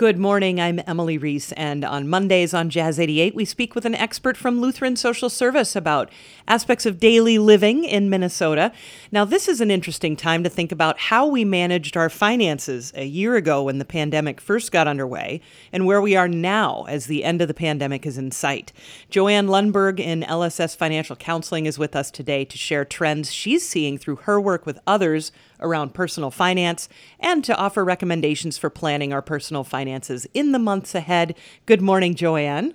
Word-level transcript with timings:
Good 0.00 0.16
morning. 0.16 0.58
I'm 0.58 0.80
Emily 0.86 1.18
Reese, 1.18 1.52
and 1.52 1.84
on 1.84 2.08
Mondays 2.08 2.54
on 2.54 2.70
Jazz 2.70 2.98
88, 2.98 3.34
we 3.34 3.44
speak 3.44 3.74
with 3.74 3.84
an 3.84 3.94
expert 3.94 4.34
from 4.34 4.58
Lutheran 4.58 4.96
Social 4.96 5.28
Service 5.28 5.76
about 5.76 6.10
aspects 6.48 6.86
of 6.86 6.98
daily 6.98 7.36
living 7.36 7.84
in 7.84 8.08
Minnesota. 8.08 8.72
Now, 9.12 9.26
this 9.26 9.46
is 9.46 9.60
an 9.60 9.70
interesting 9.70 10.16
time 10.16 10.42
to 10.42 10.48
think 10.48 10.72
about 10.72 10.98
how 10.98 11.26
we 11.26 11.44
managed 11.44 11.98
our 11.98 12.08
finances 12.08 12.94
a 12.96 13.04
year 13.04 13.36
ago 13.36 13.64
when 13.64 13.76
the 13.76 13.84
pandemic 13.84 14.40
first 14.40 14.72
got 14.72 14.88
underway, 14.88 15.42
and 15.70 15.84
where 15.84 16.00
we 16.00 16.16
are 16.16 16.28
now 16.28 16.86
as 16.88 17.04
the 17.04 17.22
end 17.22 17.42
of 17.42 17.48
the 17.48 17.52
pandemic 17.52 18.06
is 18.06 18.16
in 18.16 18.30
sight. 18.30 18.72
Joanne 19.10 19.48
Lundberg 19.48 20.00
in 20.00 20.22
LSS 20.22 20.74
Financial 20.74 21.14
Counseling 21.14 21.66
is 21.66 21.78
with 21.78 21.94
us 21.94 22.10
today 22.10 22.46
to 22.46 22.56
share 22.56 22.86
trends 22.86 23.30
she's 23.30 23.68
seeing 23.68 23.98
through 23.98 24.16
her 24.16 24.40
work 24.40 24.64
with 24.64 24.80
others 24.86 25.30
around 25.60 25.94
personal 25.94 26.30
finance 26.30 26.88
and 27.18 27.44
to 27.44 27.56
offer 27.56 27.84
recommendations 27.84 28.58
for 28.58 28.70
planning 28.70 29.12
our 29.12 29.22
personal 29.22 29.64
finances 29.64 30.26
in 30.34 30.52
the 30.52 30.58
months 30.58 30.94
ahead. 30.94 31.34
Good 31.66 31.82
morning, 31.82 32.14
Joanne. 32.14 32.74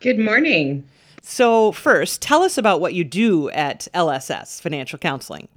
Good 0.00 0.18
morning. 0.18 0.86
So, 1.22 1.72
first, 1.72 2.22
tell 2.22 2.42
us 2.42 2.56
about 2.56 2.80
what 2.80 2.94
you 2.94 3.04
do 3.04 3.50
at 3.50 3.88
LSS 3.94 4.60
Financial 4.60 4.98
Counseling. 4.98 5.48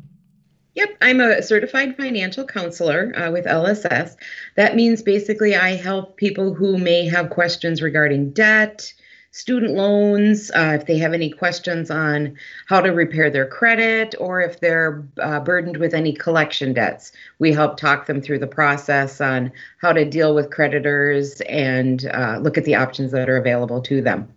Yep, 0.75 0.97
I'm 1.01 1.19
a 1.19 1.43
certified 1.43 1.97
financial 1.97 2.45
counselor 2.45 3.11
uh, 3.17 3.29
with 3.29 3.45
LSS. 3.45 4.15
That 4.55 4.75
means 4.75 5.01
basically 5.01 5.53
I 5.53 5.75
help 5.75 6.15
people 6.15 6.53
who 6.53 6.77
may 6.77 7.05
have 7.07 7.29
questions 7.29 7.81
regarding 7.81 8.31
debt, 8.31 8.93
student 9.31 9.73
loans, 9.75 10.51
uh, 10.51 10.77
if 10.79 10.85
they 10.85 10.97
have 10.97 11.13
any 11.13 11.29
questions 11.29 11.89
on 11.89 12.37
how 12.67 12.81
to 12.81 12.89
repair 12.89 13.29
their 13.29 13.47
credit, 13.47 14.13
or 14.19 14.41
if 14.41 14.59
they're 14.59 15.07
uh, 15.21 15.39
burdened 15.39 15.77
with 15.77 15.93
any 15.93 16.13
collection 16.13 16.73
debts. 16.73 17.13
We 17.39 17.53
help 17.53 17.77
talk 17.77 18.05
them 18.05 18.21
through 18.21 18.39
the 18.39 18.47
process 18.47 19.21
on 19.21 19.51
how 19.79 19.93
to 19.93 20.05
deal 20.05 20.35
with 20.35 20.51
creditors 20.51 21.41
and 21.41 22.05
uh, 22.13 22.39
look 22.41 22.57
at 22.57 22.65
the 22.65 22.75
options 22.75 23.11
that 23.13 23.29
are 23.29 23.37
available 23.37 23.81
to 23.83 24.01
them. 24.01 24.31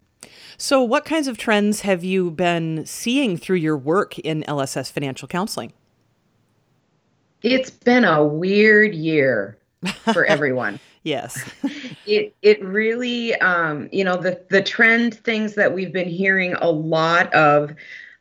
So, 0.56 0.82
what 0.82 1.04
kinds 1.04 1.26
of 1.26 1.36
trends 1.36 1.80
have 1.80 2.04
you 2.04 2.30
been 2.30 2.86
seeing 2.86 3.36
through 3.36 3.56
your 3.56 3.76
work 3.76 4.18
in 4.20 4.44
LSS 4.46 4.92
Financial 4.92 5.26
Counseling? 5.26 5.72
It's 7.42 7.70
been 7.70 8.04
a 8.04 8.24
weird 8.24 8.94
year 8.94 9.58
for 10.12 10.24
everyone. 10.26 10.78
Yes. 11.04 11.38
it 12.06 12.34
it 12.42 12.62
really 12.64 13.34
um, 13.36 13.88
you 13.92 14.04
know 14.04 14.16
the 14.16 14.44
the 14.50 14.62
trend 14.62 15.14
things 15.14 15.54
that 15.54 15.72
we've 15.72 15.92
been 15.92 16.08
hearing 16.08 16.54
a 16.54 16.70
lot 16.70 17.32
of 17.32 17.74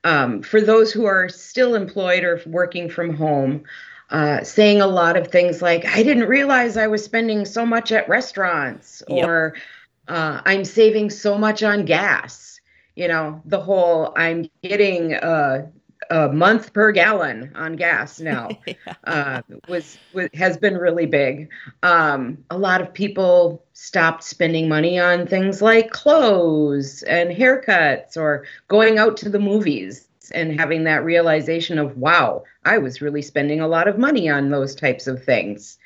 um, 0.03 0.43
for 0.43 0.61
those 0.61 0.91
who 0.91 1.05
are 1.05 1.29
still 1.29 1.75
employed 1.75 2.23
or 2.23 2.41
working 2.45 2.89
from 2.89 3.15
home. 3.15 3.63
Uh, 4.09 4.43
saying 4.43 4.79
a 4.79 4.85
lot 4.85 5.17
of 5.17 5.29
things 5.29 5.59
like, 5.59 5.85
I 5.87 6.03
didn't 6.03 6.27
realize 6.27 6.77
I 6.77 6.85
was 6.85 7.03
spending 7.03 7.45
so 7.45 7.65
much 7.65 7.91
at 7.91 8.07
restaurants, 8.07 9.01
yep. 9.07 9.27
or 9.27 9.55
uh, 10.07 10.39
I'm 10.45 10.65
saving 10.65 11.09
so 11.09 11.35
much 11.35 11.63
on 11.63 11.85
gas. 11.85 12.59
You 12.95 13.07
know, 13.07 13.41
the 13.45 13.59
whole 13.59 14.13
I'm 14.15 14.47
getting 14.61 15.15
uh, 15.15 15.67
a 16.09 16.29
month 16.29 16.73
per 16.73 16.91
gallon 16.91 17.51
on 17.55 17.75
gas 17.75 18.19
now 18.19 18.49
uh, 19.05 19.41
was, 19.67 19.97
was, 20.13 20.29
has 20.33 20.57
been 20.57 20.77
really 20.77 21.05
big. 21.05 21.49
Um, 21.81 22.37
a 22.49 22.57
lot 22.57 22.81
of 22.81 22.93
people 22.93 23.63
stopped 23.73 24.23
spending 24.23 24.67
money 24.69 24.99
on 24.99 25.27
things 25.27 25.61
like 25.61 25.91
clothes 25.91 27.03
and 27.03 27.31
haircuts 27.31 28.17
or 28.17 28.45
going 28.67 28.97
out 28.97 29.17
to 29.17 29.29
the 29.29 29.39
movies 29.39 30.07
and 30.33 30.59
having 30.59 30.85
that 30.85 31.03
realization 31.03 31.77
of 31.77 31.97
wow, 31.97 32.43
I 32.65 32.77
was 32.77 33.01
really 33.01 33.21
spending 33.21 33.59
a 33.59 33.67
lot 33.67 33.87
of 33.87 33.97
money 33.97 34.29
on 34.29 34.49
those 34.49 34.75
types 34.75 35.07
of 35.07 35.23
things. 35.23 35.77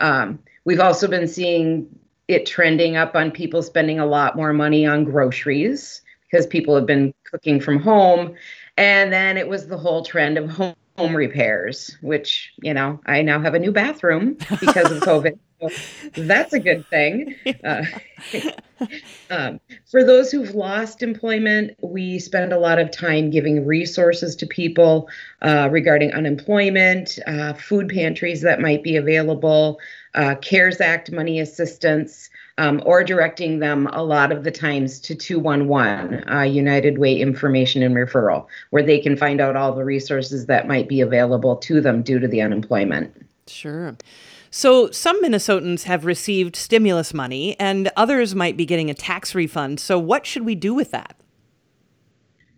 Um, 0.00 0.38
we've 0.64 0.80
also 0.80 1.08
been 1.08 1.28
seeing 1.28 1.86
it 2.28 2.46
trending 2.46 2.96
up 2.96 3.14
on 3.14 3.30
people 3.30 3.62
spending 3.62 3.98
a 3.98 4.06
lot 4.06 4.36
more 4.36 4.52
money 4.52 4.86
on 4.86 5.04
groceries 5.04 6.02
because 6.30 6.46
people 6.46 6.74
have 6.74 6.86
been 6.86 7.12
cooking 7.24 7.60
from 7.60 7.78
home 7.78 8.34
and 8.76 9.12
then 9.12 9.36
it 9.36 9.48
was 9.48 9.66
the 9.66 9.78
whole 9.78 10.04
trend 10.04 10.38
of 10.38 10.50
home, 10.50 10.74
home 10.96 11.16
repairs, 11.16 11.96
which, 12.00 12.52
you 12.62 12.74
know, 12.74 13.00
I 13.06 13.22
now 13.22 13.40
have 13.40 13.54
a 13.54 13.58
new 13.58 13.72
bathroom 13.72 14.36
because 14.60 14.90
of 14.90 15.02
COVID. 15.02 15.38
So 15.62 16.24
that's 16.24 16.52
a 16.52 16.58
good 16.58 16.84
thing. 16.88 17.36
Uh, 17.62 17.84
um, 19.30 19.60
for 19.88 20.02
those 20.02 20.32
who've 20.32 20.56
lost 20.56 21.04
employment, 21.04 21.76
we 21.80 22.18
spend 22.18 22.52
a 22.52 22.58
lot 22.58 22.80
of 22.80 22.90
time 22.90 23.30
giving 23.30 23.64
resources 23.64 24.34
to 24.34 24.46
people 24.48 25.08
uh, 25.40 25.68
regarding 25.70 26.12
unemployment, 26.14 27.16
uh, 27.28 27.52
food 27.52 27.88
pantries 27.88 28.40
that 28.40 28.60
might 28.60 28.82
be 28.82 28.96
available, 28.96 29.78
uh, 30.14 30.34
CARES 30.36 30.80
Act 30.80 31.10
money 31.10 31.40
assistance 31.40 32.30
um, 32.58 32.82
or 32.84 33.02
directing 33.02 33.58
them 33.58 33.86
a 33.88 34.02
lot 34.02 34.30
of 34.30 34.44
the 34.44 34.50
times 34.50 35.00
to 35.00 35.14
211, 35.14 36.28
uh, 36.28 36.42
United 36.42 36.98
Way 36.98 37.18
Information 37.18 37.82
and 37.82 37.94
Referral, 37.94 38.46
where 38.70 38.82
they 38.82 38.98
can 38.98 39.16
find 39.16 39.40
out 39.40 39.56
all 39.56 39.74
the 39.74 39.84
resources 39.84 40.46
that 40.46 40.68
might 40.68 40.88
be 40.88 41.00
available 41.00 41.56
to 41.56 41.80
them 41.80 42.02
due 42.02 42.18
to 42.18 42.28
the 42.28 42.42
unemployment. 42.42 43.26
Sure. 43.46 43.96
So, 44.50 44.90
some 44.90 45.22
Minnesotans 45.22 45.84
have 45.84 46.04
received 46.04 46.56
stimulus 46.56 47.14
money 47.14 47.58
and 47.58 47.90
others 47.96 48.34
might 48.34 48.54
be 48.56 48.66
getting 48.66 48.90
a 48.90 48.94
tax 48.94 49.34
refund. 49.34 49.80
So, 49.80 49.98
what 49.98 50.26
should 50.26 50.44
we 50.44 50.54
do 50.54 50.74
with 50.74 50.90
that? 50.90 51.16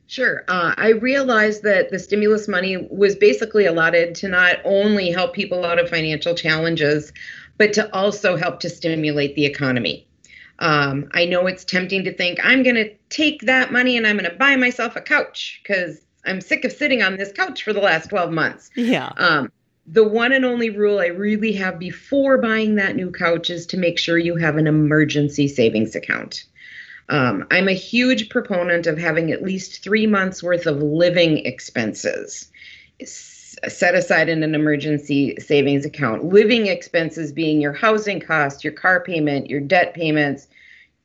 Sure. 0.06 0.44
Uh, 0.48 0.74
I 0.76 0.90
realized 0.90 1.62
that 1.62 1.90
the 1.90 1.98
stimulus 1.98 2.46
money 2.46 2.76
was 2.90 3.16
basically 3.16 3.64
allotted 3.64 4.14
to 4.16 4.28
not 4.28 4.56
only 4.64 5.10
help 5.10 5.34
people 5.34 5.64
out 5.64 5.78
of 5.78 5.88
financial 5.88 6.34
challenges, 6.34 7.12
but 7.58 7.72
to 7.74 7.92
also 7.94 8.36
help 8.36 8.60
to 8.60 8.70
stimulate 8.70 9.34
the 9.34 9.46
economy. 9.46 10.06
Um, 10.58 11.08
I 11.12 11.24
know 11.24 11.46
it's 11.46 11.64
tempting 11.64 12.04
to 12.04 12.12
think 12.12 12.38
I'm 12.42 12.62
going 12.62 12.76
to 12.76 12.94
take 13.10 13.42
that 13.42 13.72
money 13.72 13.96
and 13.96 14.06
I'm 14.06 14.16
going 14.16 14.30
to 14.30 14.36
buy 14.36 14.56
myself 14.56 14.96
a 14.96 15.00
couch 15.00 15.60
because 15.62 16.00
I'm 16.24 16.40
sick 16.40 16.64
of 16.64 16.72
sitting 16.72 17.02
on 17.02 17.16
this 17.16 17.32
couch 17.32 17.62
for 17.62 17.72
the 17.72 17.80
last 17.80 18.08
12 18.10 18.30
months. 18.30 18.70
Yeah. 18.76 19.10
Um, 19.16 19.50
the 19.86 20.04
one 20.06 20.32
and 20.32 20.44
only 20.44 20.70
rule 20.70 20.98
I 20.98 21.06
really 21.06 21.52
have 21.54 21.78
before 21.78 22.38
buying 22.38 22.76
that 22.76 22.96
new 22.96 23.10
couch 23.10 23.50
is 23.50 23.66
to 23.66 23.76
make 23.76 23.98
sure 23.98 24.16
you 24.16 24.36
have 24.36 24.56
an 24.56 24.66
emergency 24.66 25.48
savings 25.48 25.94
account. 25.94 26.44
Um, 27.10 27.46
I'm 27.50 27.68
a 27.68 27.74
huge 27.74 28.30
proponent 28.30 28.86
of 28.86 28.96
having 28.96 29.30
at 29.30 29.42
least 29.42 29.82
three 29.82 30.06
months 30.06 30.42
worth 30.42 30.66
of 30.66 30.78
living 30.78 31.44
expenses 31.44 32.50
set 33.68 33.94
aside 33.94 34.28
in 34.28 34.42
an 34.42 34.54
emergency 34.54 35.36
savings 35.38 35.84
account. 35.84 36.24
Living 36.24 36.66
expenses 36.66 37.32
being 37.32 37.60
your 37.60 37.72
housing 37.72 38.20
costs, 38.20 38.64
your 38.64 38.72
car 38.72 39.00
payment, 39.00 39.48
your 39.48 39.60
debt 39.60 39.94
payments, 39.94 40.48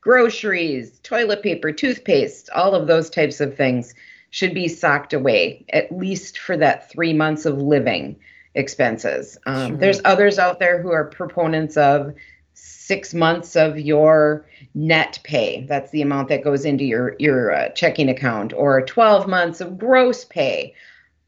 groceries, 0.00 0.98
toilet 1.02 1.42
paper, 1.42 1.72
toothpaste, 1.72 2.50
all 2.50 2.74
of 2.74 2.86
those 2.86 3.10
types 3.10 3.40
of 3.40 3.56
things 3.56 3.94
should 4.30 4.54
be 4.54 4.68
socked 4.68 5.12
away 5.12 5.64
at 5.72 5.90
least 5.90 6.38
for 6.38 6.56
that 6.56 6.90
three 6.90 7.12
months 7.12 7.44
of 7.44 7.60
living 7.60 8.16
expenses. 8.54 9.38
Um, 9.46 9.68
sure. 9.68 9.76
There's 9.76 10.00
others 10.04 10.38
out 10.38 10.58
there 10.58 10.80
who 10.80 10.90
are 10.90 11.04
proponents 11.04 11.76
of 11.76 12.14
six 12.54 13.14
months 13.14 13.56
of 13.56 13.78
your 13.78 14.44
net 14.74 15.20
pay. 15.22 15.64
That's 15.68 15.90
the 15.90 16.02
amount 16.02 16.28
that 16.28 16.44
goes 16.44 16.64
into 16.64 16.84
your 16.84 17.16
your 17.18 17.52
uh, 17.52 17.68
checking 17.70 18.08
account, 18.08 18.52
or 18.52 18.82
12 18.82 19.28
months 19.28 19.60
of 19.60 19.78
gross 19.78 20.24
pay. 20.24 20.74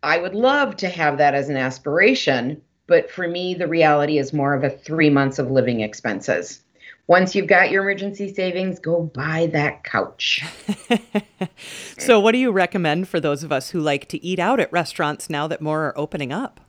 I 0.02 0.18
would 0.18 0.34
love 0.34 0.76
to 0.76 0.88
have 0.88 1.18
that 1.18 1.34
as 1.34 1.48
an 1.48 1.56
aspiration, 1.56 2.60
but 2.86 3.10
for 3.10 3.28
me, 3.28 3.54
the 3.54 3.68
reality 3.68 4.18
is 4.18 4.32
more 4.32 4.54
of 4.54 4.64
a 4.64 4.70
three 4.70 5.10
months 5.10 5.38
of 5.38 5.50
living 5.50 5.80
expenses. 5.80 6.60
Once 7.06 7.34
you've 7.34 7.48
got 7.48 7.70
your 7.70 7.82
emergency 7.82 8.32
savings, 8.32 8.78
go 8.78 9.02
buy 9.02 9.48
that 9.52 9.84
couch. 9.84 10.44
so, 11.98 12.18
what 12.18 12.32
do 12.32 12.38
you 12.38 12.52
recommend 12.52 13.08
for 13.08 13.20
those 13.20 13.42
of 13.42 13.50
us 13.50 13.70
who 13.70 13.80
like 13.80 14.08
to 14.08 14.24
eat 14.24 14.38
out 14.38 14.60
at 14.60 14.72
restaurants 14.72 15.28
now 15.28 15.46
that 15.46 15.60
more 15.60 15.86
are 15.86 15.98
opening 15.98 16.32
up? 16.32 16.60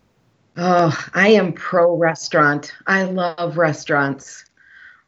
Oh, 0.58 0.98
I 1.14 1.30
am 1.30 1.54
pro 1.54 1.96
restaurant. 1.96 2.74
I 2.88 3.04
love 3.04 3.58
restaurants. 3.58 4.46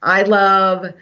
I 0.02 0.24
love 0.24 0.94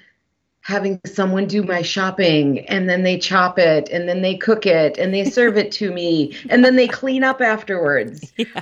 having 0.64 1.00
someone 1.06 1.46
do 1.46 1.62
my 1.62 1.82
shopping 1.82 2.60
and 2.68 2.90
then 2.90 3.04
they 3.04 3.18
chop 3.18 3.60
it 3.60 3.90
and 3.90 4.08
then 4.08 4.22
they 4.22 4.36
cook 4.36 4.66
it 4.66 4.98
and 4.98 5.14
they 5.14 5.26
serve 5.26 5.58
it 5.58 5.72
to 5.74 5.92
me 5.92 6.36
and 6.50 6.64
then 6.64 6.76
they 6.76 6.88
clean 6.88 7.24
up 7.24 7.42
afterwards. 7.42 8.34
Yeah. 8.38 8.62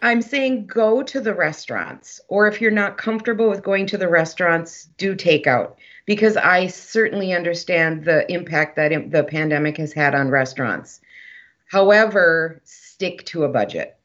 I'm 0.00 0.22
saying 0.22 0.66
go 0.66 1.02
to 1.04 1.20
the 1.20 1.32
restaurants, 1.32 2.20
or 2.26 2.48
if 2.48 2.60
you're 2.60 2.72
not 2.72 2.98
comfortable 2.98 3.48
with 3.48 3.62
going 3.62 3.86
to 3.86 3.98
the 3.98 4.08
restaurants, 4.08 4.88
do 4.96 5.14
takeout 5.14 5.76
because 6.06 6.36
I 6.36 6.66
certainly 6.66 7.32
understand 7.32 8.04
the 8.04 8.30
impact 8.32 8.74
that 8.76 9.12
the 9.12 9.22
pandemic 9.22 9.76
has 9.76 9.92
had 9.92 10.16
on 10.16 10.28
restaurants. 10.28 11.00
However, 11.66 12.60
stick 12.64 13.24
to 13.26 13.44
a 13.44 13.48
budget. 13.48 13.96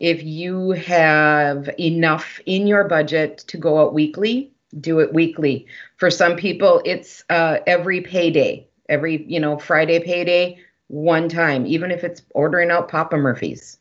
If 0.00 0.22
you 0.22 0.70
have 0.70 1.68
enough 1.78 2.40
in 2.46 2.66
your 2.66 2.84
budget 2.84 3.38
to 3.48 3.58
go 3.58 3.78
out 3.78 3.92
weekly, 3.94 4.52
do 4.78 5.00
it 5.00 5.12
weekly. 5.12 5.66
For 5.96 6.10
some 6.10 6.36
people, 6.36 6.82
it's 6.84 7.24
uh, 7.30 7.58
every 7.66 8.00
payday, 8.00 8.68
every 8.88 9.24
you 9.24 9.40
know 9.40 9.58
Friday 9.58 10.00
payday, 10.00 10.58
one 10.88 11.28
time, 11.28 11.66
even 11.66 11.90
if 11.90 12.04
it's 12.04 12.22
ordering 12.30 12.70
out 12.70 12.88
Papa 12.88 13.16
Murphy's. 13.16 13.78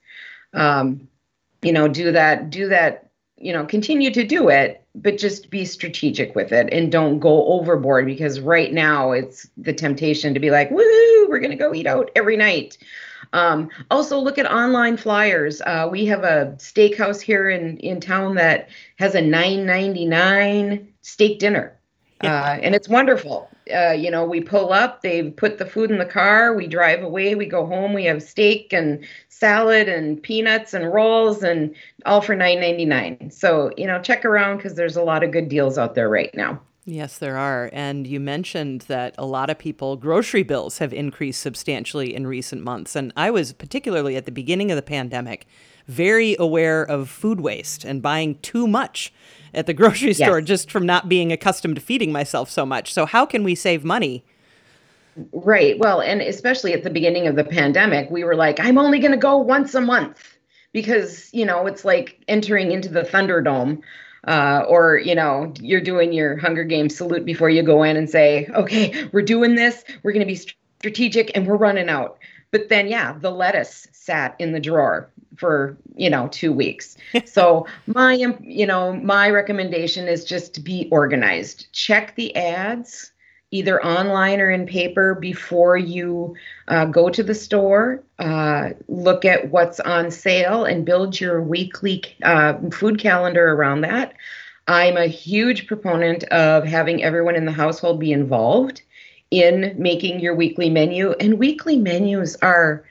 Um, 0.54 1.08
you 1.62 1.74
know, 1.74 1.88
do 1.88 2.12
that, 2.12 2.50
do 2.50 2.70
that. 2.70 3.10
You 3.38 3.52
know, 3.52 3.66
continue 3.66 4.12
to 4.12 4.26
do 4.26 4.48
it, 4.48 4.86
but 4.96 5.18
just 5.18 5.50
be 5.50 5.66
strategic 5.66 6.36
with 6.36 6.54
it 6.54 6.70
and 6.72 6.92
don't 6.92 7.20
go 7.20 7.46
overboard 7.48 8.06
because 8.06 8.40
right 8.40 8.72
now 8.72 9.12
it's 9.12 9.48
the 9.58 9.74
temptation 9.74 10.34
to 10.34 10.40
be 10.40 10.52
like, 10.52 10.72
woo, 10.72 11.28
we're 11.28 11.40
going 11.40 11.52
to 11.52 11.58
go 11.58 11.74
eat 11.74 11.86
out 11.86 12.12
every 12.16 12.38
night. 12.38 12.78
Um, 13.34 13.70
also, 13.92 14.20
look 14.20 14.38
at 14.38 14.52
online 14.52 14.98
flyers. 14.98 15.62
Uh, 15.62 15.88
we 15.92 16.06
have 16.06 16.24
a 16.24 16.56
steakhouse 16.58 17.22
here 17.22 17.50
in, 17.50 17.78
in 17.78 18.00
town 18.00 18.36
that 18.36 18.70
has 18.98 19.16
a 19.16 19.22
$9.99 19.22 20.88
steak 21.02 21.40
dinner. 21.40 21.78
Uh, 22.24 22.58
and 22.62 22.74
it's 22.74 22.88
wonderful. 22.88 23.50
Uh, 23.76 23.92
you 23.92 24.10
know, 24.10 24.24
we 24.24 24.40
pull 24.40 24.72
up, 24.72 25.02
they 25.02 25.32
put 25.32 25.58
the 25.58 25.66
food 25.66 25.92
in 25.92 25.98
the 25.98 26.06
car, 26.06 26.56
we 26.56 26.68
drive 26.68 27.04
away, 27.04 27.36
we 27.36 27.46
go 27.46 27.66
home, 27.66 27.94
we 27.94 28.06
have 28.06 28.24
steak 28.24 28.72
and 28.72 29.06
salad 29.30 29.90
and 29.90 30.22
peanuts 30.24 30.74
and 30.74 30.94
rolls 30.94 31.44
and 31.44 31.76
all 32.06 32.22
for 32.22 32.36
$9.99. 32.36 33.34
So, 33.34 33.72
you 33.76 33.86
know, 33.86 34.02
check 34.02 34.24
around 34.24 34.58
because 34.58 34.76
there's 34.76 34.96
a 34.96 35.04
lot 35.04 35.24
of 35.24 35.32
good 35.32 35.50
deals 35.50 35.78
out 35.78 35.96
there 35.96 36.10
right 36.10 36.34
now. 36.34 36.62
Yes, 36.88 37.18
there 37.18 37.36
are. 37.36 37.72
And 37.74 38.06
you 38.06 38.20
mentioned 38.20 38.82
that 38.82 39.16
a 39.18 39.26
lot 39.26 39.50
of 39.50 39.58
people, 39.58 39.96
grocery 39.98 40.44
bills 40.44 40.78
have 40.78 40.94
increased 40.94 41.42
substantially 41.42 42.14
in 42.14 42.28
recent 42.28 42.64
months. 42.64 42.96
And 42.96 43.12
I 43.18 43.32
was 43.32 43.54
particularly 43.54 44.16
at 44.16 44.26
the 44.26 44.32
beginning 44.32 44.72
of 44.72 44.76
the 44.76 44.84
pandemic 44.84 45.48
very 45.88 46.36
aware 46.38 46.84
of 46.84 47.10
food 47.10 47.42
waste 47.42 47.84
and 47.84 48.04
buying 48.04 48.38
too 48.40 48.68
much 48.68 49.12
at 49.54 49.66
the 49.66 49.74
grocery 49.82 50.14
store 50.14 50.40
yes. 50.40 50.48
just 50.48 50.72
from 50.72 50.86
not 50.86 51.10
being 51.10 51.32
accustomed 51.32 51.76
to 51.76 51.82
feeding 51.82 52.12
myself 52.12 52.52
so 52.52 52.68
much. 52.68 52.94
So, 52.94 53.08
how 53.08 53.26
can 53.26 53.44
we 53.44 53.56
save 53.56 53.84
money? 53.84 54.24
Right. 55.32 55.80
Well, 55.80 56.02
and 56.02 56.22
especially 56.22 56.74
at 56.74 56.84
the 56.84 56.90
beginning 56.92 57.26
of 57.26 57.36
the 57.36 57.44
pandemic, 57.44 58.12
we 58.12 58.24
were 58.24 58.36
like, 58.36 58.60
I'm 58.60 58.78
only 58.78 59.00
going 59.00 59.12
to 59.12 59.18
go 59.18 59.38
once 59.38 59.74
a 59.74 59.82
month 59.82 60.38
because, 60.72 61.34
you 61.34 61.46
know, 61.46 61.66
it's 61.66 61.86
like 61.86 62.20
entering 62.28 62.72
into 62.72 62.90
the 62.90 63.04
Thunderdome 63.04 63.82
uh, 64.26 64.64
or 64.68 64.98
you 64.98 65.16
know 65.16 65.54
you're 65.60 65.82
doing 65.82 66.14
your 66.14 66.38
hunger 66.38 66.64
games 66.64 66.96
salute 66.96 67.26
before 67.26 67.50
you 67.50 67.64
go 67.64 67.84
in 67.84 67.98
and 67.98 68.10
say 68.10 68.48
okay 68.54 69.08
we're 69.12 69.22
doing 69.22 69.56
this. 69.56 69.84
We're 70.04 70.14
going 70.14 70.26
to 70.26 70.32
be 70.32 70.42
strategic 70.80 71.32
and 71.36 71.48
we're 71.48 71.58
running 71.58 71.90
out. 71.90 72.18
But 72.52 72.70
then 72.70 72.88
yeah 72.88 73.14
the 73.20 73.32
lettuce 73.32 73.88
sat 73.92 74.36
in 74.40 74.52
the 74.52 74.60
drawer 74.60 75.10
for 75.36 75.78
you 75.96 76.10
know 76.10 76.28
two 76.30 76.52
weeks. 76.52 76.98
So 77.26 77.68
my 77.88 78.14
you 78.42 78.66
know 78.66 78.94
my 78.94 79.30
recommendation 79.30 80.08
is 80.08 80.26
just 80.26 80.54
to 80.56 80.62
be 80.62 80.88
organized. 80.92 81.68
Check 81.74 82.16
the 82.16 82.36
ads 82.36 83.12
either 83.56 83.84
online 83.84 84.42
or 84.42 84.50
in 84.50 84.66
paper 84.66 85.16
before 85.16 85.78
you 85.78 86.36
uh, 86.68 86.86
go 86.86 87.10
to 87.10 87.24
the 87.24 87.34
store. 87.34 88.04
Uh, 88.20 88.72
look 88.88 89.26
at 89.26 89.52
what's 89.52 89.80
on 89.80 90.12
sale 90.12 90.66
and 90.66 90.86
build 90.86 91.20
your 91.20 91.42
weekly 91.42 92.04
uh, 92.24 92.54
food 92.72 93.00
calendar 93.00 93.52
around 93.54 93.82
that. 93.82 94.14
I'm 94.68 94.98
a 94.98 95.08
huge 95.08 95.68
proponent 95.68 96.24
of 96.26 96.66
having 96.66 97.04
everyone 97.04 97.36
in 97.36 97.46
the 97.46 97.52
household 97.52 98.00
be 98.00 98.12
involved 98.12 98.82
in 99.32 99.76
making 99.78 100.20
your 100.20 100.36
weekly 100.36 100.70
menu. 100.70 101.12
And 101.14 101.40
weekly 101.40 101.78
menus 101.78 102.36
are 102.42 102.84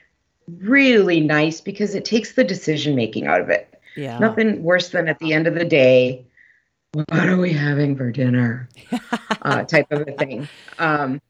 really 0.47 1.19
nice 1.19 1.61
because 1.61 1.95
it 1.95 2.05
takes 2.05 2.33
the 2.33 2.43
decision 2.43 2.95
making 2.95 3.27
out 3.27 3.41
of 3.41 3.49
it. 3.49 3.71
Yeah. 3.95 4.19
Nothing 4.19 4.63
worse 4.63 4.89
than 4.89 5.07
at 5.07 5.19
the 5.19 5.33
end 5.33 5.47
of 5.47 5.55
the 5.55 5.65
day, 5.65 6.24
what 6.95 7.27
are 7.27 7.37
we 7.37 7.51
having 7.51 7.95
for 7.95 8.11
dinner? 8.11 8.69
Uh, 9.41 9.63
type 9.63 9.91
of 9.91 10.01
a 10.07 10.11
thing. 10.13 10.47
Um, 10.79 11.21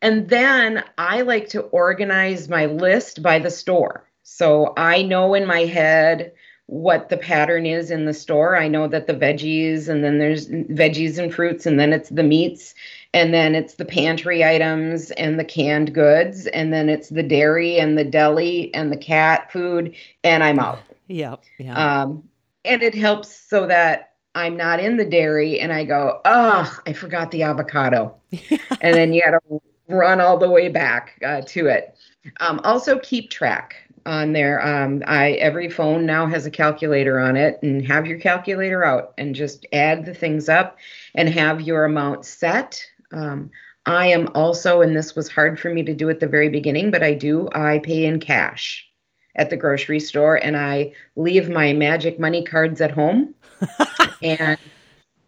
and 0.00 0.28
then 0.28 0.84
i 0.96 1.22
like 1.22 1.48
to 1.48 1.60
organize 1.60 2.48
my 2.48 2.66
list 2.66 3.20
by 3.20 3.40
the 3.40 3.50
store. 3.50 4.08
So 4.22 4.72
i 4.76 5.02
know 5.02 5.34
in 5.34 5.44
my 5.44 5.64
head 5.64 6.34
what 6.66 7.08
the 7.08 7.16
pattern 7.16 7.66
is 7.66 7.90
in 7.90 8.04
the 8.04 8.14
store. 8.14 8.56
I 8.56 8.68
know 8.68 8.86
that 8.86 9.08
the 9.08 9.12
veggies 9.12 9.88
and 9.88 10.04
then 10.04 10.18
there's 10.18 10.48
veggies 10.48 11.18
and 11.18 11.34
fruits 11.34 11.66
and 11.66 11.80
then 11.80 11.92
it's 11.92 12.10
the 12.10 12.22
meats 12.22 12.74
and 13.12 13.34
then 13.34 13.56
it's 13.56 13.74
the 13.74 13.84
pantry 13.84 14.44
items 14.44 15.10
and 15.10 15.38
the 15.38 15.44
canned 15.44 15.92
goods 15.92 16.46
and 16.46 16.72
then 16.72 16.88
it's 16.88 17.08
the 17.08 17.24
dairy 17.24 17.78
and 17.78 17.98
the 17.98 18.04
deli 18.04 18.72
and 18.72 18.92
the 18.92 18.96
cat 18.96 19.50
food 19.50 19.96
and 20.22 20.44
i'm 20.44 20.60
out. 20.60 20.78
Yeah 21.08 21.36
yeah 21.58 22.02
um, 22.02 22.28
and 22.64 22.82
it 22.82 22.94
helps 22.94 23.34
so 23.34 23.66
that 23.66 24.13
I'm 24.34 24.56
not 24.56 24.80
in 24.80 24.96
the 24.96 25.04
dairy 25.04 25.60
and 25.60 25.72
I 25.72 25.84
go, 25.84 26.20
oh, 26.24 26.78
I 26.86 26.92
forgot 26.92 27.30
the 27.30 27.42
avocado. 27.44 28.16
and 28.80 28.94
then 28.94 29.12
you 29.12 29.22
got 29.22 29.38
to 29.48 29.60
run 29.88 30.20
all 30.20 30.38
the 30.38 30.50
way 30.50 30.68
back 30.68 31.20
uh, 31.24 31.42
to 31.42 31.66
it. 31.66 31.96
Um, 32.40 32.60
also, 32.64 32.98
keep 33.00 33.30
track 33.30 33.76
on 34.06 34.32
there. 34.32 34.64
Um, 34.66 35.02
I 35.06 35.32
every 35.32 35.68
phone 35.68 36.06
now 36.06 36.26
has 36.26 36.46
a 36.46 36.50
calculator 36.50 37.18
on 37.18 37.36
it, 37.36 37.58
and 37.62 37.86
have 37.86 38.06
your 38.06 38.18
calculator 38.18 38.84
out 38.84 39.12
and 39.18 39.34
just 39.34 39.66
add 39.72 40.04
the 40.04 40.14
things 40.14 40.48
up 40.48 40.78
and 41.14 41.28
have 41.28 41.60
your 41.60 41.84
amount 41.84 42.24
set. 42.24 42.82
Um, 43.12 43.50
I 43.86 44.06
am 44.06 44.28
also, 44.34 44.80
and 44.80 44.96
this 44.96 45.14
was 45.14 45.28
hard 45.28 45.60
for 45.60 45.72
me 45.72 45.82
to 45.82 45.94
do 45.94 46.08
at 46.08 46.20
the 46.20 46.26
very 46.26 46.48
beginning, 46.48 46.90
but 46.90 47.02
I 47.02 47.12
do. 47.12 47.48
I 47.54 47.80
pay 47.80 48.06
in 48.06 48.18
cash 48.18 48.88
at 49.36 49.50
the 49.50 49.56
grocery 49.56 50.00
store, 50.00 50.36
and 50.36 50.56
I 50.56 50.92
leave 51.16 51.48
my 51.48 51.72
magic 51.72 52.20
money 52.20 52.44
cards 52.44 52.80
at 52.80 52.92
home 52.92 53.34
and 54.22 54.58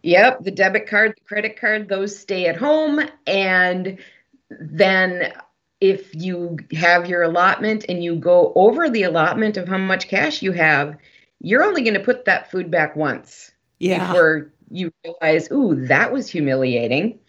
yep, 0.03 0.43
the 0.43 0.51
debit 0.51 0.87
card, 0.87 1.13
the 1.15 1.27
credit 1.27 1.59
card, 1.59 1.89
those 1.89 2.17
stay 2.17 2.47
at 2.47 2.55
home. 2.55 3.01
And 3.25 3.97
then 4.49 5.33
if 5.81 6.15
you 6.15 6.57
have 6.73 7.07
your 7.07 7.23
allotment 7.23 7.85
and 7.89 8.03
you 8.03 8.15
go 8.15 8.53
over 8.55 8.89
the 8.89 9.03
allotment 9.03 9.57
of 9.57 9.67
how 9.67 9.77
much 9.77 10.07
cash 10.07 10.41
you 10.41 10.51
have, 10.53 10.97
you're 11.39 11.63
only 11.63 11.83
going 11.83 11.93
to 11.93 11.99
put 11.99 12.25
that 12.25 12.49
food 12.49 12.71
back 12.71 12.95
once. 12.95 13.51
Yeah. 13.79 14.07
Before 14.07 14.51
you 14.71 14.91
realize, 15.03 15.51
ooh, 15.51 15.85
that 15.87 16.11
was 16.11 16.27
humiliating. 16.27 17.19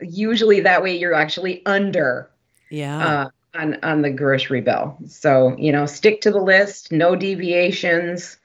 Usually 0.00 0.60
that 0.60 0.82
way 0.82 0.96
you're 0.96 1.14
actually 1.14 1.64
under. 1.66 2.30
Yeah. 2.70 3.06
Uh, 3.06 3.30
on 3.54 3.78
on 3.82 4.02
the 4.02 4.10
grocery 4.10 4.60
bill. 4.60 4.96
So, 5.06 5.56
you 5.58 5.72
know, 5.72 5.86
stick 5.86 6.20
to 6.22 6.30
the 6.30 6.40
list, 6.40 6.92
no 6.92 7.16
deviations 7.16 8.38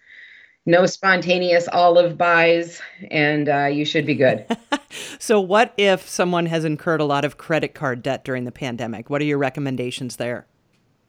no 0.66 0.86
spontaneous 0.86 1.68
olive 1.72 2.18
buys, 2.18 2.82
and 3.12 3.50
uh, 3.50 3.66
you 3.66 3.84
should 3.84 4.06
be 4.06 4.16
good. 4.16 4.46
so, 5.20 5.40
what 5.40 5.74
if 5.78 6.08
someone 6.08 6.46
has 6.46 6.64
incurred 6.64 7.02
a 7.02 7.06
lot 7.06 7.26
of 7.26 7.38
credit 7.38 7.74
card 7.74 8.02
debt 8.02 8.24
during 8.24 8.46
the 8.46 8.52
pandemic? 8.52 9.10
What 9.10 9.22
are 9.22 9.26
your 9.26 9.38
recommendations 9.38 10.16
there? 10.16 10.46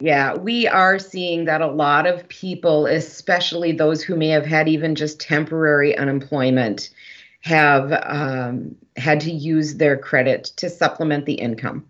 Yeah, 0.00 0.34
we 0.34 0.66
are 0.66 0.98
seeing 0.98 1.44
that 1.44 1.60
a 1.60 1.68
lot 1.68 2.06
of 2.06 2.28
people, 2.28 2.86
especially 2.86 3.70
those 3.70 4.02
who 4.02 4.16
may 4.16 4.28
have 4.28 4.44
had 4.44 4.68
even 4.68 4.96
just 4.96 5.20
temporary 5.20 5.96
unemployment, 5.96 6.90
have 7.42 7.92
um, 8.04 8.74
had 8.96 9.20
to 9.20 9.30
use 9.30 9.76
their 9.76 9.96
credit 9.96 10.44
to 10.56 10.68
supplement 10.68 11.26
the 11.26 11.34
income. 11.34 11.86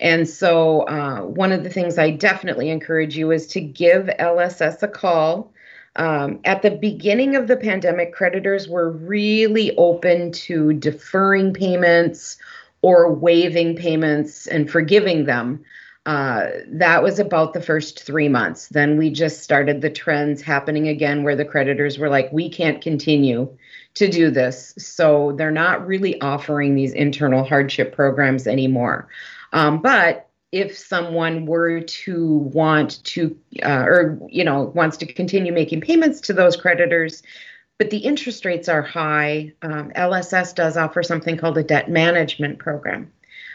And 0.00 0.28
so, 0.28 0.82
uh, 0.82 1.20
one 1.20 1.52
of 1.52 1.62
the 1.62 1.70
things 1.70 1.98
I 1.98 2.10
definitely 2.10 2.70
encourage 2.70 3.16
you 3.16 3.30
is 3.30 3.46
to 3.48 3.60
give 3.60 4.06
LSS 4.18 4.82
a 4.82 4.88
call. 4.88 5.52
Um, 5.96 6.40
at 6.44 6.62
the 6.62 6.72
beginning 6.72 7.36
of 7.36 7.46
the 7.46 7.56
pandemic, 7.56 8.12
creditors 8.12 8.68
were 8.68 8.90
really 8.90 9.76
open 9.76 10.32
to 10.32 10.72
deferring 10.72 11.54
payments 11.54 12.36
or 12.82 13.12
waiving 13.12 13.76
payments 13.76 14.46
and 14.46 14.70
forgiving 14.70 15.24
them. 15.24 15.64
Uh, 16.06 16.48
that 16.66 17.02
was 17.02 17.18
about 17.18 17.54
the 17.54 17.62
first 17.62 18.02
three 18.02 18.28
months. 18.28 18.68
Then 18.68 18.98
we 18.98 19.08
just 19.08 19.42
started 19.42 19.80
the 19.80 19.88
trends 19.88 20.42
happening 20.42 20.88
again 20.88 21.22
where 21.22 21.36
the 21.36 21.46
creditors 21.46 21.98
were 21.98 22.10
like, 22.10 22.30
we 22.30 22.50
can't 22.50 22.82
continue 22.82 23.48
to 23.94 24.08
do 24.08 24.30
this. 24.30 24.74
So 24.76 25.32
they're 25.38 25.50
not 25.50 25.86
really 25.86 26.20
offering 26.20 26.74
these 26.74 26.92
internal 26.92 27.42
hardship 27.42 27.94
programs 27.94 28.46
anymore. 28.46 29.08
Um, 29.54 29.80
but 29.80 30.28
if 30.52 30.76
someone 30.76 31.46
were 31.46 31.80
to 31.80 32.28
want 32.52 33.02
to 33.04 33.36
uh, 33.62 33.84
or 33.86 34.20
you 34.28 34.44
know 34.44 34.64
wants 34.74 34.96
to 34.98 35.06
continue 35.06 35.52
making 35.52 35.80
payments 35.80 36.20
to 36.20 36.32
those 36.32 36.56
creditors 36.56 37.22
but 37.78 37.90
the 37.90 37.98
interest 37.98 38.44
rates 38.44 38.68
are 38.68 38.82
high 38.82 39.52
um, 39.62 39.90
lss 39.96 40.54
does 40.54 40.76
offer 40.76 41.02
something 41.02 41.36
called 41.36 41.58
a 41.58 41.62
debt 41.62 41.88
management 41.90 42.58
program. 42.58 43.10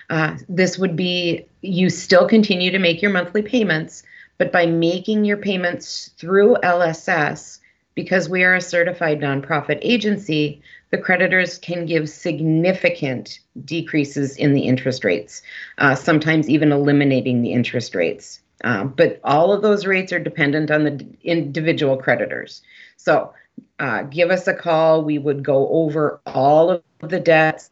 Uh, 0.09 0.35
this 0.49 0.77
would 0.77 0.95
be 0.95 1.45
you 1.61 1.89
still 1.89 2.27
continue 2.27 2.71
to 2.71 2.79
make 2.79 3.01
your 3.01 3.11
monthly 3.11 3.41
payments 3.41 4.03
but 4.37 4.51
by 4.51 4.65
making 4.65 5.23
your 5.25 5.37
payments 5.37 6.11
through 6.17 6.55
lss 6.63 7.59
because 7.95 8.29
we 8.29 8.43
are 8.43 8.55
a 8.55 8.61
certified 8.61 9.19
nonprofit 9.19 9.79
agency 9.81 10.61
the 10.91 10.97
creditors 10.97 11.57
can 11.57 11.85
give 11.85 12.09
significant 12.09 13.39
decreases 13.65 14.35
in 14.37 14.53
the 14.53 14.61
interest 14.61 15.03
rates, 15.03 15.41
uh, 15.77 15.95
sometimes 15.95 16.49
even 16.49 16.71
eliminating 16.71 17.41
the 17.41 17.53
interest 17.53 17.95
rates. 17.95 18.41
Uh, 18.63 18.83
but 18.83 19.19
all 19.23 19.53
of 19.53 19.61
those 19.61 19.85
rates 19.85 20.11
are 20.11 20.19
dependent 20.19 20.69
on 20.69 20.83
the 20.83 21.07
individual 21.23 21.95
creditors. 21.95 22.61
So 22.97 23.33
uh, 23.79 24.03
give 24.03 24.31
us 24.31 24.47
a 24.47 24.53
call. 24.53 25.03
We 25.03 25.17
would 25.17 25.43
go 25.43 25.69
over 25.69 26.19
all 26.25 26.71
of 26.71 26.83
the 27.01 27.19
debts, 27.19 27.69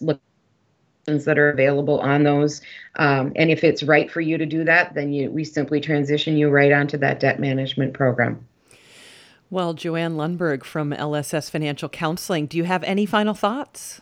look 0.00 0.20
that 1.06 1.38
are 1.38 1.50
available 1.50 2.00
on 2.00 2.24
those. 2.24 2.60
Um, 2.96 3.32
and 3.36 3.48
if 3.48 3.62
it's 3.62 3.84
right 3.84 4.10
for 4.10 4.20
you 4.20 4.38
to 4.38 4.46
do 4.46 4.64
that, 4.64 4.94
then 4.94 5.12
you, 5.12 5.30
we 5.30 5.44
simply 5.44 5.80
transition 5.80 6.36
you 6.36 6.48
right 6.48 6.72
onto 6.72 6.98
that 6.98 7.20
debt 7.20 7.38
management 7.38 7.94
program. 7.94 8.44
Well, 9.48 9.74
Joanne 9.74 10.16
Lundberg 10.16 10.64
from 10.64 10.90
LSS 10.90 11.50
Financial 11.50 11.88
Counseling, 11.88 12.46
do 12.46 12.56
you 12.56 12.64
have 12.64 12.82
any 12.82 13.06
final 13.06 13.34
thoughts? 13.34 14.00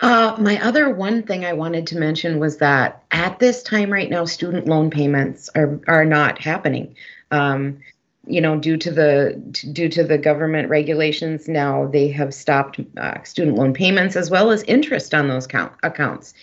Uh, 0.00 0.36
my 0.38 0.62
other 0.62 0.90
one 0.90 1.22
thing 1.22 1.44
I 1.44 1.52
wanted 1.52 1.86
to 1.88 1.98
mention 1.98 2.38
was 2.38 2.58
that 2.58 3.02
at 3.12 3.38
this 3.38 3.62
time 3.62 3.90
right 3.90 4.10
now, 4.10 4.24
student 4.24 4.66
loan 4.66 4.90
payments 4.90 5.48
are 5.54 5.80
are 5.88 6.04
not 6.04 6.38
happening. 6.38 6.94
Um, 7.30 7.78
you 8.26 8.40
know, 8.40 8.58
due 8.58 8.76
to 8.76 8.90
the 8.90 9.40
due 9.72 9.88
to 9.88 10.04
the 10.04 10.18
government 10.18 10.68
regulations, 10.68 11.48
now 11.48 11.86
they 11.86 12.08
have 12.08 12.34
stopped 12.34 12.80
uh, 12.98 13.22
student 13.22 13.56
loan 13.56 13.72
payments 13.72 14.16
as 14.16 14.30
well 14.30 14.50
as 14.50 14.62
interest 14.64 15.14
on 15.14 15.28
those 15.28 15.46
count, 15.46 15.72
accounts. 15.82 16.34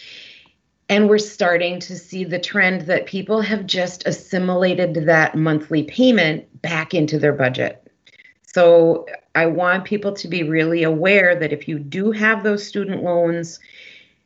And 0.89 1.07
we're 1.09 1.17
starting 1.19 1.79
to 1.81 1.97
see 1.97 2.23
the 2.23 2.39
trend 2.39 2.81
that 2.81 3.05
people 3.05 3.41
have 3.41 3.65
just 3.65 4.05
assimilated 4.07 5.05
that 5.05 5.35
monthly 5.35 5.83
payment 5.83 6.61
back 6.61 6.93
into 6.93 7.19
their 7.19 7.33
budget. 7.33 7.82
So 8.53 9.07
I 9.33 9.47
want 9.47 9.85
people 9.85 10.13
to 10.13 10.27
be 10.27 10.43
really 10.43 10.83
aware 10.83 11.35
that 11.35 11.51
if 11.51 11.67
you 11.67 11.79
do 11.79 12.11
have 12.11 12.43
those 12.43 12.65
student 12.65 13.03
loans, 13.03 13.59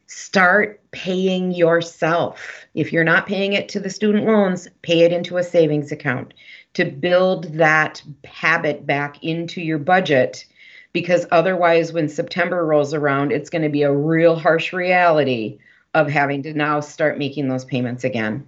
start 0.07 0.81
paying 0.91 1.51
yourself. 1.51 2.65
If 2.75 2.91
you're 2.91 3.05
not 3.05 3.25
paying 3.25 3.53
it 3.53 3.69
to 3.69 3.79
the 3.79 3.89
student 3.89 4.25
loans, 4.25 4.67
pay 4.81 5.01
it 5.01 5.13
into 5.13 5.38
a 5.38 5.43
savings 5.43 5.93
account 5.93 6.34
to 6.74 6.86
build 6.86 7.53
that 7.53 8.03
habit 8.25 8.86
back 8.86 9.24
into 9.24 9.62
your 9.62 9.79
budget 9.79 10.46
because 10.91 11.25
otherwise 11.31 11.93
when 11.93 12.10
September 12.10 12.65
rolls 12.65 12.93
around, 12.93 13.31
it's 13.31 13.50
going 13.50 13.62
to 13.62 13.69
be 13.69 13.84
a 13.84 13.93
real 13.93 14.36
harsh 14.36 14.74
reality 14.74 15.60
of 15.93 16.10
having 16.10 16.43
to 16.43 16.53
now 16.53 16.81
start 16.81 17.17
making 17.17 17.48
those 17.48 17.65
payments 17.65 18.03
again. 18.03 18.46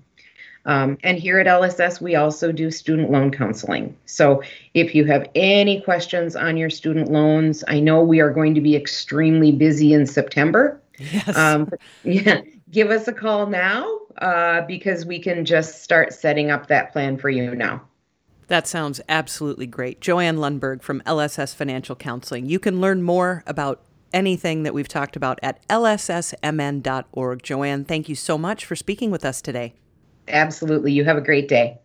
Um, 0.65 0.97
and 1.03 1.17
here 1.17 1.39
at 1.39 1.47
LSS, 1.47 2.01
we 2.01 2.15
also 2.15 2.51
do 2.51 2.69
student 2.69 3.11
loan 3.11 3.31
counseling. 3.31 3.95
So 4.05 4.43
if 4.73 4.93
you 4.93 5.05
have 5.05 5.27
any 5.35 5.81
questions 5.81 6.35
on 6.35 6.57
your 6.57 6.69
student 6.69 7.11
loans, 7.11 7.63
I 7.67 7.79
know 7.79 8.01
we 8.01 8.19
are 8.19 8.31
going 8.31 8.53
to 8.55 8.61
be 8.61 8.75
extremely 8.75 9.51
busy 9.51 9.93
in 9.93 10.05
September. 10.05 10.79
Yes. 10.99 11.35
Um, 11.35 11.71
yeah, 12.03 12.41
give 12.71 12.91
us 12.91 13.07
a 13.07 13.13
call 13.13 13.47
now 13.47 13.99
uh, 14.17 14.61
because 14.61 15.05
we 15.05 15.19
can 15.19 15.45
just 15.45 15.83
start 15.83 16.13
setting 16.13 16.51
up 16.51 16.67
that 16.67 16.91
plan 16.91 17.17
for 17.17 17.29
you 17.29 17.55
now. 17.55 17.81
That 18.47 18.67
sounds 18.67 18.99
absolutely 19.07 19.67
great. 19.67 20.01
Joanne 20.01 20.37
Lundberg 20.37 20.81
from 20.81 21.01
LSS 21.01 21.55
Financial 21.55 21.95
Counseling. 21.95 22.47
You 22.47 22.59
can 22.59 22.81
learn 22.81 23.03
more 23.03 23.43
about 23.45 23.81
anything 24.11 24.63
that 24.63 24.73
we've 24.73 24.87
talked 24.87 25.15
about 25.15 25.39
at 25.43 25.65
lssmn.org. 25.67 27.43
Joanne, 27.43 27.85
thank 27.85 28.09
you 28.09 28.15
so 28.15 28.37
much 28.37 28.65
for 28.65 28.75
speaking 28.75 29.11
with 29.11 29.23
us 29.23 29.41
today. 29.41 29.75
Absolutely. 30.29 30.91
You 30.93 31.03
have 31.05 31.17
a 31.17 31.21
great 31.21 31.47
day. 31.49 31.79